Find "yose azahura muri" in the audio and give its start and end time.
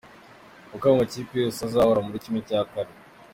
1.43-2.21